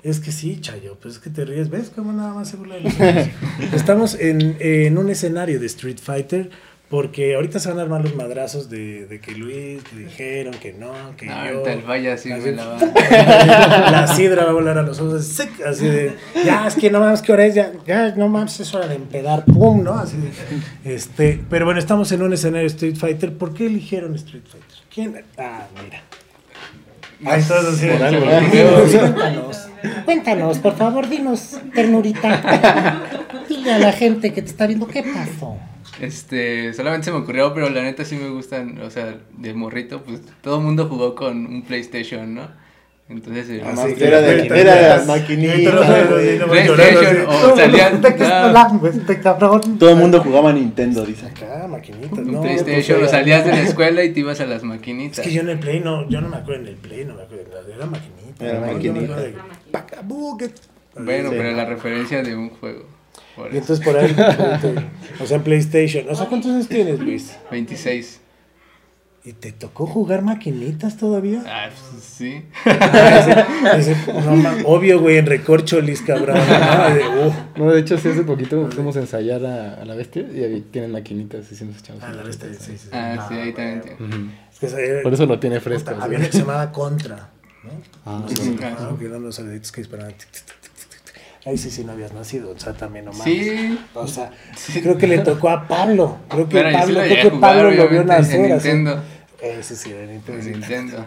[0.03, 2.75] Es que sí, Chayo, pues es que te ríes, ¿ves cómo nada más se burla
[2.75, 2.93] de los?
[3.73, 6.49] Estamos en, en un escenario de Street Fighter,
[6.89, 10.73] porque ahorita se van a armar los madrazos de, de que Luis, que dijeron que
[10.73, 11.51] no, que No, yo.
[11.59, 12.77] ahorita el vaya así Así, la va.
[13.91, 16.13] La sidra va a volar a los ojos, así, así de,
[16.45, 17.55] ya, es que no mames, ¿qué hora es?
[17.55, 19.93] Ya, ya, no mames, es hora de empedar, pum, ¿no?
[19.93, 23.33] Así de, este, pero bueno, estamos en un escenario de Street Fighter.
[23.37, 24.77] ¿Por qué eligieron Street Fighter?
[24.93, 25.23] ¿Quién?
[25.37, 26.03] Ah, mira,
[27.25, 27.87] Ay, todos así.
[27.87, 28.25] Por algo.
[28.25, 29.69] Cuéntanos,
[30.05, 33.01] cuéntanos, por favor, dinos, ternurita.
[33.49, 35.57] Dile a la gente que te está viendo qué pasó.
[35.99, 40.03] Este, solamente se me ocurrió, pero la neta sí me gustan, o sea, de morrito,
[40.03, 42.62] pues todo el mundo jugó con un PlayStation, ¿no?
[43.09, 44.57] Entonces, el- Ah, Así sí, que era de- maquinitas.
[44.57, 45.85] era de las maquinitas.
[46.49, 48.01] PlayStation o salían...
[48.01, 49.15] ¿De qué no, hablando, este?
[49.15, 51.25] Todo el mundo jugaba Nintendo, dice.
[51.27, 52.41] Acá, maquinitas, un no.
[52.41, 55.19] PlayStation, pues, o salías de la escuela y te ibas a las maquinitas.
[55.19, 57.15] Es que yo en el Play no, yo no me acuerdo en el Play, no
[57.15, 57.43] me acuerdo.
[57.75, 58.45] Era maquinita.
[58.45, 59.15] Era maquinita.
[60.95, 61.35] Bueno, Sí.
[61.37, 62.85] pero la referencia de un juego.
[63.51, 64.15] Y entonces por ahí,
[65.19, 66.05] o sea, en PlayStation.
[66.09, 67.35] O sea, ¿cuántos años tienes, Luis?
[67.51, 68.21] 26.
[69.25, 71.43] ¿Y te tocó jugar maquinitas todavía?
[71.47, 72.43] Ah, pues, sí.
[73.77, 76.35] Dice, no, ma- obvio, güey, en recorcholis, cabrón.
[76.37, 76.93] ¿no?
[76.93, 80.23] De, uh, No, de hecho, sí, hace poquito fuimos a ensayar a, a la bestia
[80.29, 82.03] y ahí tienen maquinitas y sí nos echamos.
[82.03, 82.89] ah, la bestia, sí, sí, sí.
[82.91, 84.31] Ah, sí, ahí también tiene.
[84.51, 85.95] Es que Por eso lo tiene fresco.
[86.01, 87.15] Había uno que se llamaba Contra,
[87.63, 87.71] ¿no?
[88.05, 88.57] Ah, No sí.
[88.61, 90.13] ah, que eran los saluditos que disparaban.
[91.45, 93.25] Ahí sí, sí no habías nacido, o sea, también no mames.
[93.25, 93.79] Sí.
[93.93, 94.31] O sea,
[94.81, 96.19] creo que le tocó a Pablo.
[96.29, 98.67] Creo que yo Pablo, lo creo que jugar, Pablo lo vio nacer en así.
[98.69, 99.03] Nintendo.
[99.41, 101.05] Ese sí, era Nintendo.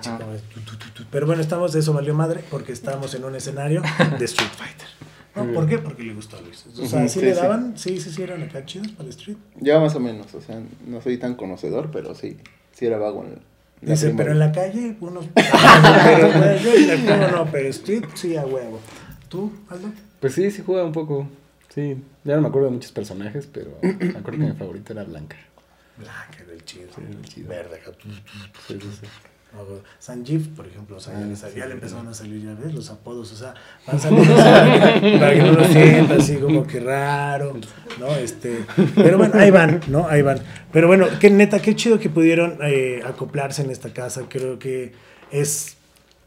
[0.53, 1.05] Tu, tu, tu.
[1.11, 3.83] Pero bueno, estamos, eso valió madre porque estábamos en un escenario
[4.18, 4.88] de Street Fighter.
[5.35, 5.53] ¿No?
[5.53, 5.79] ¿Por qué?
[5.79, 6.66] Porque le gustó a Luis.
[6.66, 9.37] O sea, sí, sí, le daban, sí, sí, sí, eran acá chidos para el Street.
[9.61, 12.37] Ya más o menos, o sea, no soy tan conocedor, pero sí,
[12.72, 13.38] sí era vago en la
[13.94, 15.27] Dice, pero en la calle, unos.
[15.35, 18.81] pero, yo el no, pero Street sí a huevo.
[19.29, 19.88] ¿Tú, Aldo?
[20.27, 21.29] Pues sí, sí juega un poco.
[21.75, 25.05] Sí, ya no me acuerdo de muchos personajes, pero me acuerdo que mi favorita era
[25.05, 25.37] Blanca.
[25.97, 26.89] Blanca del chido.
[26.95, 27.49] Sí, del chido.
[27.49, 27.81] Verde.
[28.67, 32.09] Sí, sí, por ejemplo, o sea, ya, Ah, le sal- sí, ya le sí, empezaron
[32.09, 33.55] a salir, ya ves, los apodos, o sea,
[33.87, 34.43] van saliendo así,
[35.19, 37.57] para que no lo sienta así como que raro,
[38.01, 38.09] ¿no?
[38.17, 40.09] Este, pero bueno, ahí van, ¿no?
[40.09, 40.41] Ahí van.
[40.73, 44.93] Pero bueno, qué neta, qué chido que pudieron eh, acoplarse en esta casa, creo que
[45.31, 45.77] es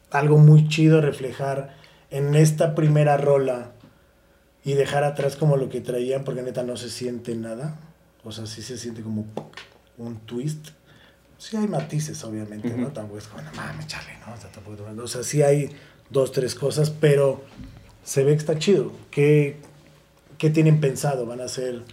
[0.10, 1.76] algo muy chido reflejar
[2.12, 3.74] en esta primera rola
[4.64, 7.80] y dejar atrás como lo que traían, porque neta no se siente nada,
[8.24, 9.26] o sea, sí se siente como
[9.98, 10.70] un twist.
[11.38, 12.90] Sí hay matices, obviamente, ¿no?
[12.90, 14.34] Tampoco es como, no mames, chale, ¿no?
[14.34, 15.70] O sea, tampoco, o sea, sí hay
[16.10, 17.42] dos, tres cosas, pero
[18.04, 18.92] se ve que está chido.
[19.10, 19.58] ¿Qué,
[20.38, 21.26] qué tienen pensado?
[21.26, 21.84] ¿Van a hacer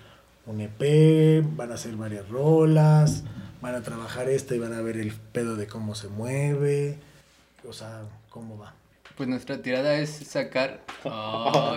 [0.46, 1.44] un EP?
[1.57, 3.22] ¿Van a hacer varias rolas?
[3.61, 6.98] ¿Van a trabajar esta y van a ver el pedo de cómo se mueve?
[7.68, 8.74] O sea, ¿cómo va?
[9.14, 10.81] Pues nuestra tirada es sacar.
[11.05, 11.77] Oh,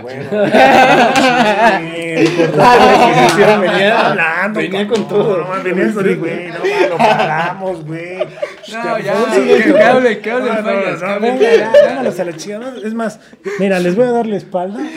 [3.62, 4.60] venía hablando.
[4.60, 5.46] venía con todo.
[5.63, 6.48] Venía con güey.
[6.48, 8.18] No, lo paramos, güey.
[8.18, 12.24] No, ya, Por favor, que- que hable, que hable, No, no, no, ya, vámonos a
[12.26, 12.74] la chingada.
[12.84, 13.20] Es más,
[13.60, 14.80] mira, les voy a dar la espalda.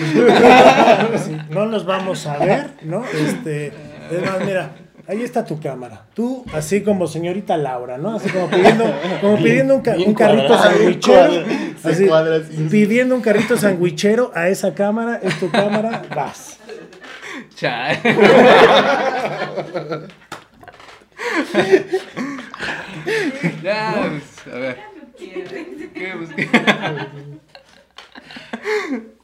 [1.25, 3.05] Sí, no nos vamos a ver, ¿no?
[3.05, 4.71] Este, es más, mira.
[5.09, 6.03] Ahí está tu cámara.
[6.15, 8.15] Tú, así como señorita Laura, ¿no?
[8.17, 8.85] Así como pidiendo,
[9.21, 11.45] como pidiendo un, ca- Bien un carrito sandwichero.
[11.85, 12.09] Así,
[12.71, 16.59] pidiendo un carrito sandwichero a esa cámara, es tu cámara, vas.
[17.57, 17.99] Chale.
[23.62, 24.79] ya, pues, a ver.
[25.19, 26.49] ¿Qué, pues, qué?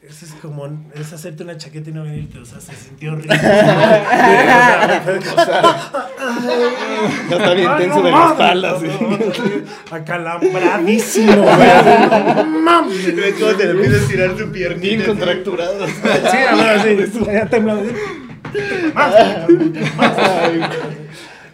[0.08, 3.34] Eso es como, es hacerte una chaqueta y no venirte, o sea, se sintió horrible.
[3.38, 3.40] O
[5.44, 5.84] sea,
[7.28, 8.86] Ya está bien tenso de la espalda, no, sí.
[9.00, 11.70] no, no, Acalambradísimo, güey.
[11.70, 13.16] así, no mames.
[13.16, 14.80] ¿Ves cómo te le empieza a estirar tu piernita?
[14.86, 15.86] Bien contracturado.
[15.86, 17.82] Sí, ahora sí, ya temblaba.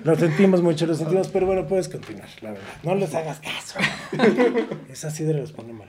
[0.05, 2.64] Lo sentimos mucho, lo sentimos, pero bueno, puedes continuar, la verdad.
[2.83, 3.79] No les hagas caso.
[4.93, 5.88] Esa sí les pone mal.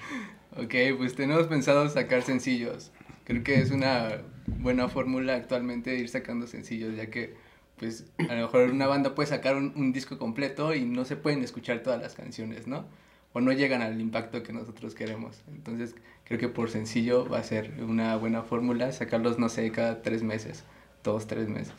[0.57, 2.91] Ok, pues tenemos pensado sacar sencillos.
[3.25, 7.33] Creo que es una buena fórmula actualmente ir sacando sencillos, ya que
[7.77, 11.17] pues a lo mejor una banda puede sacar un, un disco completo y no se
[11.17, 12.85] pueden escuchar todas las canciones, ¿no?
[13.33, 15.43] O no llegan al impacto que nosotros queremos.
[15.49, 20.01] Entonces creo que por sencillo va a ser una buena fórmula sacarlos, no sé, cada
[20.03, 20.63] tres meses,
[21.03, 21.73] dos, tres meses.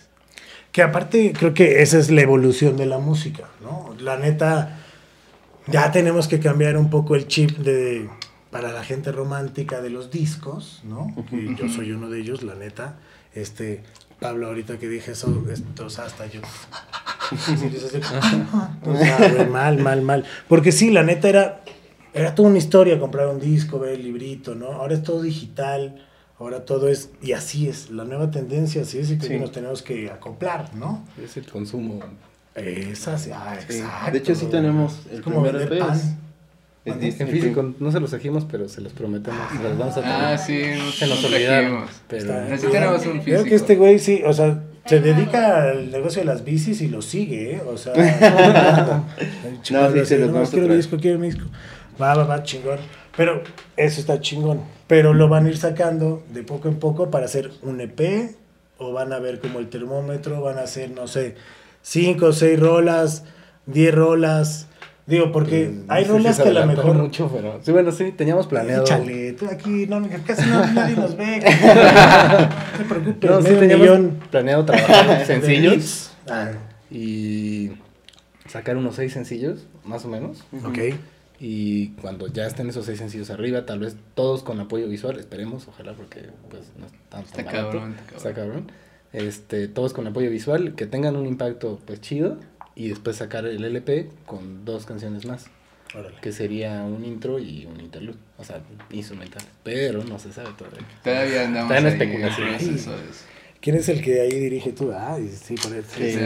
[0.73, 3.97] Que aparte creo que esa es la evolución de la música, ¿no?
[3.99, 4.81] La neta,
[5.67, 8.11] ya tenemos que cambiar un poco el chip de
[8.51, 11.15] para la gente romántica de los discos, ¿no?
[11.33, 12.97] Y yo soy uno de ellos, la neta.
[13.35, 13.83] Este,
[14.21, 16.41] Pablo, ahorita que dije eso, esto, o sea, hasta yo.
[17.31, 17.53] Así,
[18.85, 20.25] o sea, güey, mal, mal, mal.
[20.49, 21.61] Porque sí, la neta era,
[22.15, 24.67] era toda una historia comprar un disco, ver el librito, ¿no?
[24.73, 26.07] Ahora es todo digital,
[26.39, 29.39] ahora todo es, y así es, la nueva tendencia, así es, y que Sí.
[29.39, 31.05] nos tenemos que acoplar, ¿no?
[31.23, 32.01] Es el consumo.
[32.55, 33.31] Esa, ah, Sí.
[33.31, 34.13] exacto.
[34.13, 35.85] De hecho, sí tenemos el Es como primer vender EP.
[35.87, 35.97] pan.
[35.97, 36.15] es- es ¿Mande?
[36.15, 36.17] dis-
[36.87, 39.41] En físico no se los trajimos, pero se los prometemos.
[39.57, 40.39] Se los vamos a Ah, traer.
[40.39, 41.85] sí, Se nos no olvidaron.
[42.09, 43.45] Pero Así tenemos un Creo físico.
[43.45, 47.03] que este güey sí, o sea, se dedica al negocio de las bicis y lo
[47.03, 47.63] sigue, ¿eh?
[47.67, 47.93] O sea,
[49.71, 50.77] No, sí, se los no, vamos a quiero mi traer.
[50.77, 51.45] disco, quiero mi disco.
[52.01, 52.79] Va, va, va, chingón.
[53.17, 53.43] Pero
[53.77, 54.61] eso está chingón.
[54.87, 58.37] Pero lo van a ir sacando de poco en poco para hacer un EP.
[58.79, 60.41] O van a ver como el termómetro.
[60.43, 61.35] Van a hacer, no sé,
[61.83, 63.25] 5 o 6 rolas,
[63.67, 64.69] 10 rolas.
[65.07, 66.95] Digo, porque Mm, hay rolas que a lo mejor.
[66.97, 67.61] mucho, pero...
[67.63, 68.83] Sí, bueno, sí, teníamos planeado...
[68.85, 71.43] Échale, tú aquí, no, casi no, nadie nos ve.
[72.73, 76.11] No te preocupes, No, sí, teníamos millón planeado trabajar sencillos.
[76.29, 76.51] Ah,
[76.91, 77.71] y
[78.49, 80.45] sacar unos seis sencillos, más o menos.
[80.65, 80.79] ok.
[81.39, 85.69] Y cuando ya estén esos seis sencillos arriba, tal vez todos con apoyo visual, esperemos,
[85.69, 88.17] ojalá, porque pues no está Está tan barato, cabrón, está cabrón.
[88.17, 88.73] está cabrón.
[89.13, 92.39] Este, todos con apoyo visual, que tengan un impacto pues chido
[92.77, 95.47] y después sacar el LP con dos canciones más,
[95.95, 96.17] Órale.
[96.21, 98.61] que sería un intro y un interlude, o sea,
[98.91, 100.87] instrumental, pero no se sabe todavía.
[101.03, 102.79] Todavía andamos Está en ahí
[103.67, 104.93] ¿Quién es el que ahí dirige tú?
[104.95, 105.89] Ah, sí, por eso.
[105.99, 106.05] Sí.
[106.13, 106.21] Sí,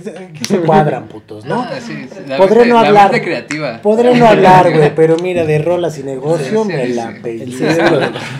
[0.00, 1.62] se- aquí se cuadran, putos, ¿no?
[1.62, 1.94] Ah, sí,
[2.26, 3.22] la Podré mente- no la hablar.
[3.22, 3.80] creativa.
[3.82, 7.14] Podré no hablar, güey, pero mira, de rolas y negocio me la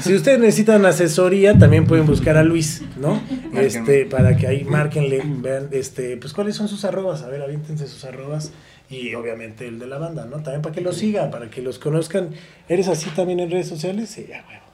[0.02, 3.22] Si ustedes necesitan asesoría, también pueden buscar a Luis, ¿no?
[3.54, 7.86] Este, para que ahí márquenle, vean, este, pues cuáles son sus arrobas, a ver, aviéntense
[7.86, 8.50] sus arrobas
[8.90, 10.38] y obviamente el de la banda, ¿no?
[10.42, 12.30] También para que los sigan, para que los conozcan.
[12.68, 14.08] ¿Eres así también en redes sociales?
[14.10, 14.64] Sí, ya, huevo.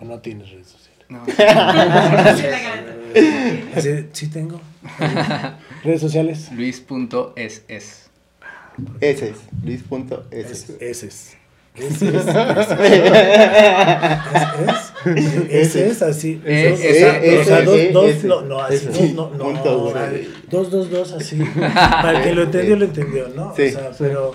[0.00, 0.89] ¿O no tienes redes sociales?
[1.10, 1.22] No,
[3.76, 4.60] Así, sí tengo.
[5.84, 6.48] redes sociales.
[6.52, 8.08] Luis.ss.
[9.00, 10.20] Ese es, Luis.ss.
[10.30, 11.36] Es- Ese es.
[15.50, 16.02] Ese es.
[16.02, 16.40] Así.
[16.44, 16.74] Eh,
[17.40, 19.52] O sea, dos, dos, no, así, no, no,
[20.50, 21.36] dos, dos, dos, así.
[21.58, 23.54] Para el que lo entendió, lo entendió, ¿no?
[23.56, 23.68] Sí.
[23.68, 24.34] O sea, pero.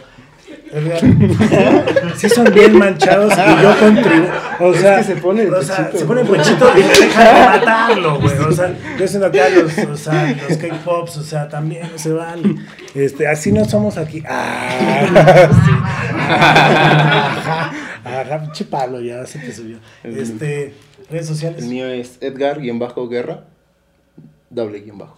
[2.17, 4.31] Sí son bien manchados y yo contribuyo.
[4.59, 8.19] O Es sea, que se pone o sea, se pone ponchito y deja de matarlo,
[8.19, 8.37] güey.
[8.39, 12.55] O sea, yo siendo acá los, o sea, los K-pops, o sea, también se vale.
[12.93, 14.23] Este, así no somos aquí.
[14.27, 15.49] Ah.
[16.27, 17.71] Ajá,
[18.03, 19.77] ajá, pinche palo, ya se te subió.
[20.03, 20.73] Este,
[21.09, 21.63] redes sociales.
[21.63, 23.43] El mío es Edgar-Guerra,
[24.49, 25.17] doble guion bajo.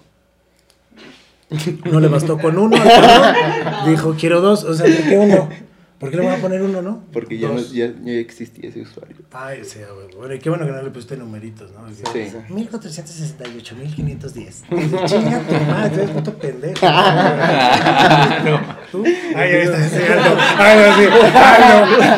[1.86, 5.50] No le bastó con uno, al dijo quiero dos, o sea, ¿por qué uno?
[6.00, 7.04] ¿Por qué le van a poner uno, no?
[7.12, 9.16] Porque ya, no, ya, ya existía ese usuario.
[9.32, 10.16] Ay, sí, güey.
[10.16, 11.80] Bueno, y qué bueno que no le pusiste numeritos, ¿no?
[11.90, 12.04] Sí.
[12.50, 14.64] 1468, 1510.
[15.08, 16.86] Chinga tu madre, eres puto pendejo.
[18.92, 19.04] ¿Tú?
[19.36, 20.38] Ay, ahí está, sí, Aldo.
[20.60, 21.06] Aldo, sí.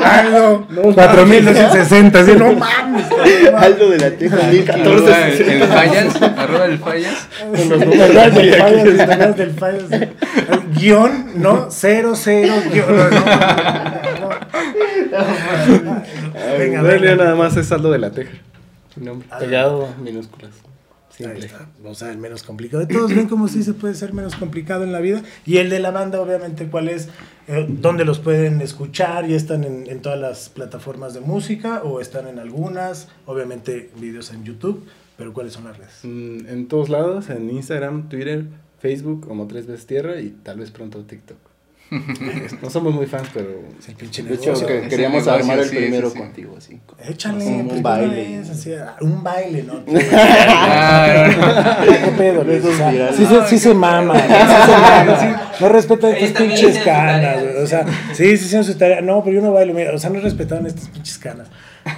[0.03, 0.93] Aldo, Aldo.
[0.93, 3.05] 4260, sí, no mames.
[3.55, 5.55] Aldo de la Teja, Arroba 1014.
[5.55, 7.27] el, fallas, arroba el fallas.
[7.53, 7.69] Los
[9.37, 9.95] del fallo, sí.
[10.77, 13.68] Guión, no, cero, cero, guion, no, no, no.
[16.57, 17.15] Venga, venga.
[17.15, 18.31] nada más es saldo de la teja.
[18.95, 19.27] Nombre.
[19.39, 20.51] Pegado, minúsculas.
[21.19, 21.45] Ahí Simple.
[21.47, 21.67] está.
[21.83, 22.87] O sea, el menos complicado.
[22.87, 25.21] Todos ven cómo sí se puede ser menos complicado en la vida.
[25.45, 27.09] Y el de la banda, obviamente, ¿cuál es?
[27.47, 29.27] Eh, ¿Dónde los pueden escuchar?
[29.27, 33.09] ¿Ya están en, en todas las plataformas de música o están en algunas?
[33.25, 34.85] Obviamente, videos en YouTube.
[35.17, 35.99] Pero ¿cuáles son las redes?
[36.03, 38.45] Mm, En todos lados, en Instagram, Twitter,
[38.79, 41.37] Facebook, como tres veces tierra y tal vez pronto TikTok.
[42.61, 43.47] no somos muy fans, pero
[43.79, 46.21] Es el pinche De hecho, que queríamos negocio, armar el sí, primero sí, sí.
[46.21, 46.79] contigo, así.
[47.03, 48.25] Échale, Un pues, baile.
[48.25, 48.49] ¿cómo es?
[48.49, 48.71] Así,
[49.01, 49.83] un baile, ¿no?
[49.85, 50.01] ¿Qué
[52.17, 52.45] pedo?
[53.15, 54.27] sí, se, sí se mama, güey, sí
[54.65, 55.27] se mama, sí.
[55.63, 57.43] No respetan estas pinches canas.
[57.63, 59.01] O sea, sí, sí hicieron su tarea.
[59.01, 61.47] No, pero yo no bailo, mira, o sea, no respetaban estas pinches canas.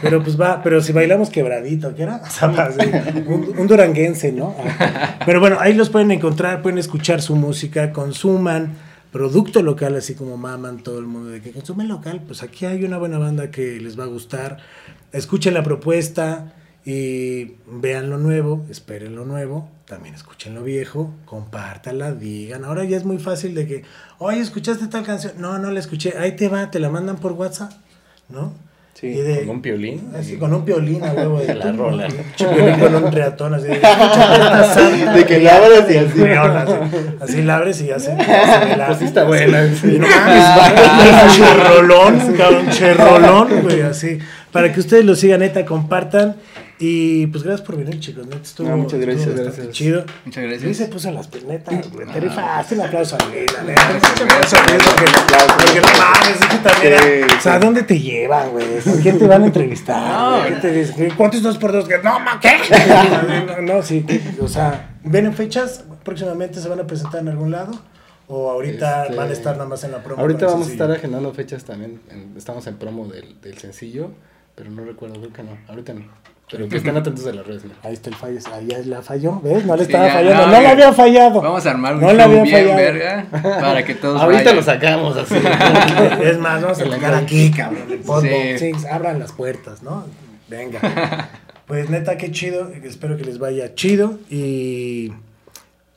[0.01, 2.21] Pero pues va, pero si bailamos quebradito, ¿qué era?
[2.25, 2.79] O sea, va, sí,
[3.27, 4.55] un, un duranguense, ¿no?
[4.79, 5.17] Ah.
[5.25, 8.75] Pero bueno, ahí los pueden encontrar, pueden escuchar su música, consuman
[9.11, 12.83] producto local, así como maman todo el mundo de que consumen local, pues aquí hay
[12.83, 14.57] una buena banda que les va a gustar.
[15.11, 16.53] Escuchen la propuesta
[16.85, 22.63] y vean lo nuevo, esperen lo nuevo, también escuchen lo viejo, compártala, digan.
[22.63, 23.83] Ahora ya es muy fácil de que,
[24.17, 25.33] oye, ¿escuchaste tal canción?
[25.37, 27.73] No, no la escuché, ahí te va, te la mandan por WhatsApp,
[28.29, 28.53] ¿no?
[29.01, 30.11] Sí, Y de- con un piolín.
[30.15, 32.07] Así, con un piolín a huevo de La rola.
[32.37, 33.65] Piolín con un reatón así.
[33.65, 36.19] de, "Escúchate esta santa De que la abres y así.
[36.19, 36.73] León", así.
[37.19, 38.11] Así la abres y ya se.
[38.15, 39.67] Pues sí está buena.
[39.73, 44.19] Sí, no mames, cherrolón, cabrón, cherrolón, güey, así.
[44.51, 46.35] Para que ustedes lo sigan, neta, compartan.
[46.83, 48.25] Y pues gracias por venir, chicos.
[48.25, 49.69] Neta, estuvo, No, muchas gracias, estuvo gracias.
[49.69, 50.03] chido.
[50.25, 50.77] Muchas Luis gracias.
[50.77, 52.07] se puso las penetas, güey.
[52.07, 53.87] Te rifaste un aplauso a Luis, la neta.
[53.89, 55.05] Un aplauso a Luis porque,
[55.57, 57.29] porque no mames, es que también.
[57.29, 57.65] Sí, o sea, sí.
[57.65, 58.65] ¿dónde te llevan, güey?
[58.83, 60.39] ¿Con quién te van a entrevistar?
[60.41, 60.53] güey?
[60.55, 61.13] ¿Qué te dicen?
[61.15, 61.87] ¿Cuántos dos por dos?
[61.87, 62.49] Que, No, ma, ¿qué?
[63.61, 64.03] No, no, sí,
[64.41, 65.83] o sea, ¿vienen fechas?
[66.03, 67.79] ¿Próximamente se van a presentar en algún lado?
[68.27, 70.19] ¿O ahorita Este, van a estar nada más en la promo?
[70.19, 71.99] Ahorita vamos a estar agendando fechas también.
[72.09, 74.11] en- estamos en promo del, del sencillo.
[74.61, 76.01] Pero no recuerdo, creo que no, ahorita no.
[76.51, 77.77] Pero que estén atentos a las redes, mira.
[77.81, 79.65] Ahí está el fallo, ahí ya la falló, ¿ves?
[79.65, 81.41] No le Sí, estaba ya, fallando, no, no, le había fallado.
[81.41, 82.75] Vamos a armar un No show había bien fallado.
[82.75, 84.55] verga para que todos Ahorita vayan.
[84.57, 85.35] lo sacamos así.
[86.23, 87.15] Es más, vamos a calle.
[87.15, 87.83] aquí, cabrón.
[88.25, 88.59] El.
[88.59, 88.71] Sí.
[88.91, 90.05] Abran las puertas, ¿no?
[90.47, 91.29] Venga.
[91.67, 92.69] Pues neta, qué chido.
[92.83, 94.19] Espero que les vaya chido.
[94.29, 95.13] Y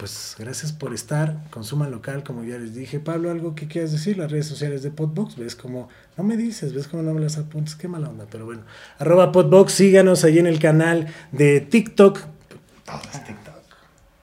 [0.05, 1.35] pues gracias por estar.
[1.49, 3.01] Consuman local, como ya les dije.
[3.01, 4.19] Pablo, ¿algo que quieras decir?
[4.19, 5.37] Las redes sociales de Podbox.
[5.37, 5.89] ¿Ves como
[6.19, 7.75] No me dices, ves cómo no me las apuntas.
[7.75, 8.65] Qué mala onda, pero bueno.
[8.99, 12.19] Arroba Podbox, síganos ahí en el canal de TikTok.
[12.85, 13.55] Todo es TikTok.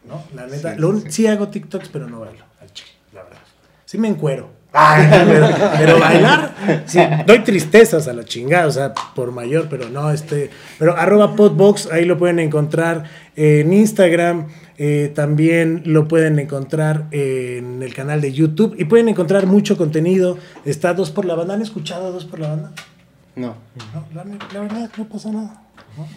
[0.06, 0.24] ¿No?
[0.36, 0.76] La neta.
[0.76, 1.06] Sí, lo sí.
[1.10, 2.46] sí hago TikToks, pero no bailo.
[2.62, 3.40] Al chile, la verdad.
[3.86, 4.62] Sí me encuero.
[4.74, 6.54] Ay, pero, pero bailar,
[6.86, 11.36] sí, doy tristezas a la chingada, o sea, por mayor, pero no, este, pero arroba
[11.36, 13.04] podbox, ahí lo pueden encontrar
[13.36, 14.48] en Instagram,
[14.84, 20.40] eh, también lo pueden encontrar en el canal de YouTube y pueden encontrar mucho contenido,
[20.66, 22.72] está Dos por la Banda, ¿han escuchado Dos por la Banda?
[23.36, 23.54] No.
[23.94, 25.62] No, la, la verdad, no pasa nada.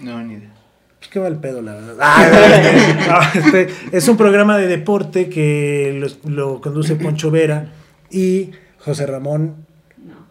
[0.00, 0.54] No, ni idea.
[0.98, 1.96] Pues qué va el pedo, la verdad.
[2.00, 7.70] Ah, no, este, es un programa de deporte que lo, lo conduce Poncho Vera
[8.10, 9.56] y José Ramón,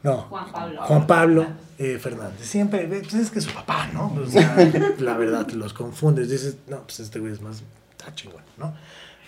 [0.02, 0.82] no, Juan Pablo.
[0.82, 1.46] Juan Pablo
[1.78, 2.48] eh, Fernández.
[2.48, 4.12] Siempre, pues es que es su papá, ¿no?
[4.12, 4.58] O sea,
[4.98, 6.32] la verdad, los confundes.
[6.32, 7.62] Dices, no, pues este güey es más,
[8.04, 8.74] está chingón, ¿no?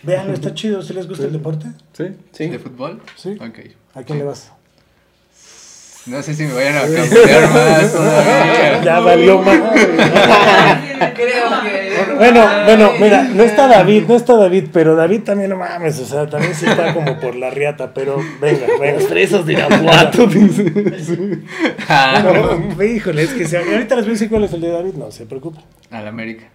[0.03, 0.81] Véanlo, está chido.
[0.81, 1.67] ¿Si les gusta el deporte?
[1.93, 2.05] ¿Sí?
[2.31, 2.49] Sí.
[2.49, 3.01] ¿De fútbol?
[3.15, 3.37] Sí.
[3.39, 3.59] Ok.
[3.95, 4.51] ¿A quién le vas?
[6.05, 8.83] No sé si me vayan a cambiar más todavía.
[8.83, 9.57] Ya valió más.
[11.15, 12.15] Creo que.
[12.17, 16.05] Bueno, bueno, mira, no está David, no está David, pero David también no mames, o
[16.05, 19.05] sea, también sí está como por la riata, pero venga, venga.
[19.07, 20.29] Presos de Irapuato.
[21.89, 24.93] Ah, híjole, es que si ahorita les voy a decir cuál es el de David,
[24.93, 25.63] no se preocupen.
[25.89, 26.45] Al América.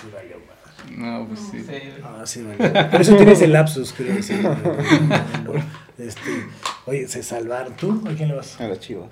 [0.00, 0.36] Sí, valió.
[0.98, 1.64] No, pues sí.
[2.02, 2.90] Ah, sí, valió.
[2.90, 4.22] Por eso tienes el lapsus, creo.
[4.22, 4.34] sí.
[4.34, 4.50] No,
[5.44, 5.64] no,
[5.98, 6.46] Este,
[6.86, 7.74] oye, se salvaron.
[7.76, 8.02] ¿Tú?
[8.08, 8.60] ¿A quién le vas?
[8.60, 9.08] A las chivas.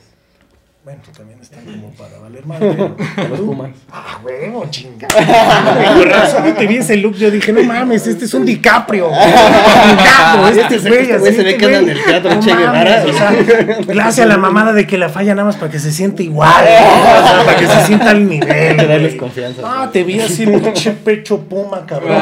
[0.84, 3.40] Bueno, tú también están como para valer A los.
[3.40, 3.70] Pumas.
[3.92, 5.14] Ah, huevo, chingada.
[5.94, 7.14] Con razón te vi ese look.
[7.14, 9.08] Yo dije, no mames, este es un DiCaprio.
[9.10, 11.90] DiCaprio, este Este- güey, este se ve este que anda güey.
[11.92, 13.04] en el teatro No Che Guevara.
[13.04, 15.78] mames, O sea, hace a la mamada de que la falla nada más para que
[15.78, 16.64] se siente igual.
[16.64, 17.22] ¿no?
[17.22, 18.76] O sea, para que se sienta al nivel.
[18.76, 19.62] Que darles confianza.
[19.64, 22.20] Ah, te vi así, pinche pecho puma, cabrón.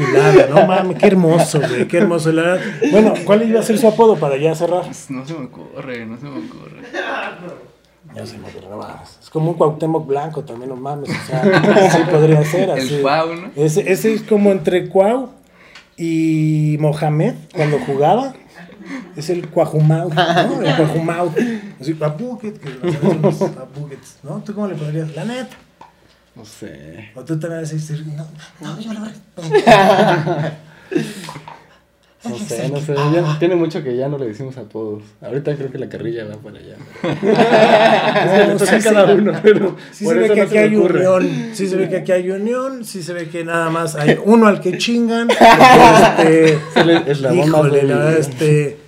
[0.00, 0.32] No, no, no.
[0.32, 2.32] Chulada, no mames, qué hermoso, güey, qué hermoso.
[2.32, 2.58] La.
[2.90, 4.82] Bueno, ¿cuál iba a ser su apodo para ya cerrar?
[4.84, 6.82] Pues no se me ocurre, no se me ocurre.
[8.14, 8.86] Ya se me ocurrió.
[9.20, 11.10] Es como un Cuauhtémoc blanco también, no mames.
[11.10, 12.96] O sea, sí podría ser así.
[12.96, 13.50] El Cuau, ¿no?
[13.56, 15.30] Ese, ese es como entre Cuau
[15.96, 18.34] y Mohamed cuando jugaba.
[19.14, 20.62] Es el Cuajumau, ¿no?
[20.62, 21.32] El Cuajumau.
[21.80, 22.60] Así, Papuquets,
[24.22, 24.42] ¿no?
[24.44, 25.14] ¿Tú cómo le podrías?
[25.14, 25.56] La neta.
[26.40, 27.10] No sé.
[27.14, 28.26] O tú también vas a decir, no,
[28.62, 29.00] no, yo la
[29.36, 30.52] verdad.
[32.24, 32.94] No sé, no sé.
[33.12, 35.02] Ya, tiene mucho que ya no le decimos a todos.
[35.20, 36.76] Ahorita creo que la carrilla va para allá.
[38.22, 40.56] Es que le toca a cada uno, pero Sí por se ve que no aquí
[40.56, 41.08] hay ocurre.
[41.08, 44.18] unión, sí se ve que aquí hay unión, sí se ve que nada más hay
[44.24, 45.28] uno al que chingan.
[46.20, 46.54] Este,
[47.06, 48.78] Es híjole, la verdad, este,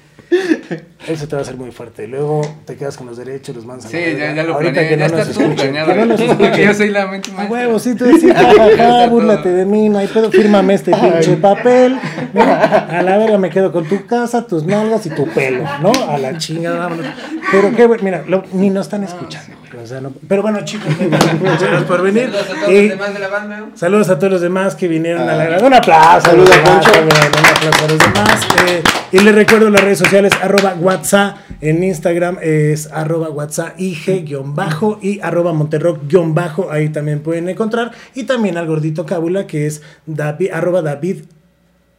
[1.08, 2.06] eso te va a ser muy fuerte.
[2.06, 4.88] Luego te quedas con los derechos, los mandas Sí, ya, ya lo Ahorita planeé.
[4.90, 5.92] que Ya no está todo planeado.
[5.92, 6.20] que no nos
[6.58, 7.52] yo soy la mente maestra.
[7.52, 11.98] huevo, sí, tú decís, jajaja, búrlate de mí, no hay pedo, fírmame este pinche papel,
[12.32, 12.42] ¿no?
[12.42, 15.92] A la verga me quedo con tu casa, tus nalgas y tu pelo, ¿no?
[16.08, 17.06] A la chingada, vámonos.
[17.52, 20.64] Pero qué, güey, mira, lo- ni nos están escuchando, güey, o sea, no- pero bueno,
[20.64, 22.32] chicos, muchas gracias por venir.
[22.32, 23.56] Saludos a todos Y los demás de la banda.
[23.60, 23.66] ¿no?
[23.76, 25.66] saludos a todos los demás que vinieron a la grada.
[25.66, 26.30] Un aplauso.
[26.30, 26.90] Saludos a Poncho.
[26.90, 28.40] Un aplauso a los demás.
[28.68, 34.24] eh, y les recuerdo las redes sociales, arroba WhatsApp en Instagram es arroba WhatsApp IG
[34.24, 37.90] guion bajo y arroba Monterrock guion bajo, ahí también pueden encontrar.
[38.14, 41.24] Y también al gordito Cábula que es David, arroba David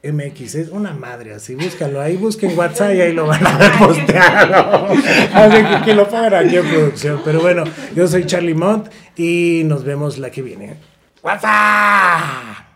[0.04, 3.72] MX, es una madre así, búscalo ahí, busquen WhatsApp y ahí lo van a ver
[3.80, 4.88] posteado.
[5.34, 7.22] Así que, lo pongan aquí en producción.
[7.24, 7.64] Pero bueno,
[7.96, 10.76] yo soy Charlie Mont y nos vemos la que viene.
[11.22, 12.73] WhatsApp.